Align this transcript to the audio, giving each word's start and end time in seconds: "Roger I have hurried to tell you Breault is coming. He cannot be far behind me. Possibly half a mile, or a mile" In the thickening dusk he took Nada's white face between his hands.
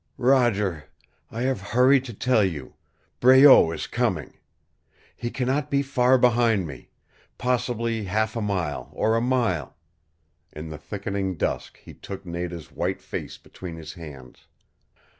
"Roger 0.17 0.85
I 1.29 1.43
have 1.43 1.61
hurried 1.61 2.05
to 2.05 2.13
tell 2.15 2.43
you 2.43 2.73
Breault 3.19 3.71
is 3.75 3.85
coming. 3.85 4.39
He 5.15 5.29
cannot 5.29 5.69
be 5.69 5.83
far 5.83 6.17
behind 6.17 6.65
me. 6.65 6.89
Possibly 7.37 8.05
half 8.05 8.35
a 8.35 8.41
mile, 8.41 8.89
or 8.93 9.15
a 9.15 9.21
mile" 9.21 9.75
In 10.53 10.69
the 10.69 10.79
thickening 10.79 11.35
dusk 11.35 11.77
he 11.77 11.93
took 11.93 12.25
Nada's 12.25 12.71
white 12.71 12.99
face 12.99 13.37
between 13.37 13.75
his 13.75 13.93
hands. 13.93 14.47